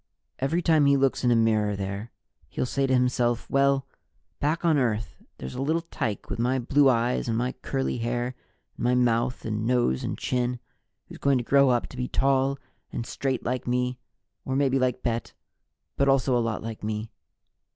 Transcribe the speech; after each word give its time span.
"Every 0.39 0.63
time 0.63 0.87
he 0.87 0.97
looks 0.97 1.23
in 1.23 1.29
a 1.29 1.35
mirror 1.35 1.75
there, 1.75 2.11
he'll 2.49 2.65
say 2.65 2.87
to 2.87 2.93
himself, 2.95 3.47
'Well, 3.51 3.85
back 4.39 4.65
on 4.65 4.79
Earth, 4.79 5.15
there's 5.37 5.53
a 5.53 5.61
little 5.61 5.83
tyke 5.83 6.27
with 6.27 6.39
my 6.39 6.57
blue 6.57 6.89
eyes 6.89 7.27
and 7.27 7.37
my 7.37 7.51
curly 7.61 7.99
hair 7.99 8.33
and 8.75 8.83
my 8.83 8.95
mouth 8.95 9.45
and 9.45 9.63
nose 9.67 10.03
and 10.03 10.17
chin, 10.17 10.59
who's 11.05 11.19
going 11.19 11.37
to 11.37 11.43
grow 11.43 11.69
up 11.69 11.85
to 11.85 11.97
be 11.97 12.07
tall 12.07 12.57
and 12.91 13.05
straight 13.05 13.45
like 13.45 13.67
me 13.67 13.99
or 14.43 14.55
maybe 14.55 14.79
like 14.79 15.03
Bet, 15.03 15.33
but 15.97 16.09
also 16.09 16.35
a 16.35 16.39
lot 16.41 16.63
like 16.63 16.83
me.' 16.83 17.11